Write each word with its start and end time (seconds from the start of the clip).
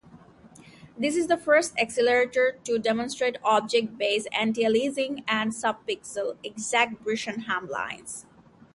This 0.97 1.15
is 1.15 1.27
the 1.27 1.37
first 1.37 1.77
accelerator 1.77 2.57
to 2.63 2.79
demonstrate 2.79 3.37
object-based 3.43 4.27
antialiasing 4.33 5.23
and 5.27 5.53
sub-pixel 5.53 6.37
exact 6.43 7.03
Bresenham 7.03 7.69
lines. 7.69 8.25